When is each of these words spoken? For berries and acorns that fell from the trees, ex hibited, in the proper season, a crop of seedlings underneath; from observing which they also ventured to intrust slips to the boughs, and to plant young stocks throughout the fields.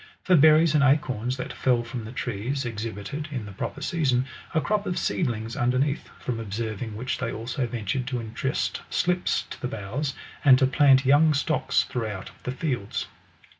For 0.23 0.35
berries 0.35 0.73
and 0.73 0.83
acorns 0.83 1.37
that 1.37 1.53
fell 1.53 1.83
from 1.83 2.05
the 2.05 2.11
trees, 2.11 2.65
ex 2.65 2.85
hibited, 2.85 3.31
in 3.31 3.45
the 3.45 3.51
proper 3.51 3.83
season, 3.83 4.25
a 4.51 4.59
crop 4.59 4.87
of 4.87 4.97
seedlings 4.97 5.55
underneath; 5.55 6.09
from 6.19 6.39
observing 6.39 6.95
which 6.95 7.19
they 7.19 7.31
also 7.31 7.67
ventured 7.67 8.07
to 8.07 8.19
intrust 8.19 8.81
slips 8.89 9.43
to 9.51 9.61
the 9.61 9.67
boughs, 9.67 10.15
and 10.43 10.57
to 10.57 10.65
plant 10.65 11.05
young 11.05 11.35
stocks 11.35 11.83
throughout 11.83 12.31
the 12.45 12.51
fields. 12.51 13.09